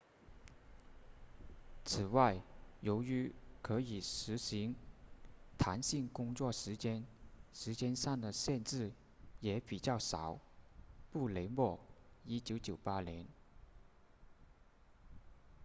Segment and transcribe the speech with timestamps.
[1.85, 2.41] 此外
[2.79, 4.73] 由于可以实行
[5.59, 7.05] 弹性工作时间
[7.53, 8.93] 时间上的限制
[9.41, 10.39] 也比较少
[11.11, 11.79] 布雷默
[12.25, 13.25] 1998年